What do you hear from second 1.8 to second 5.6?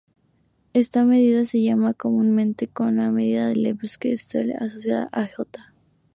comúnmente como la medida Lebesgue–Stieltjes asociada a "g".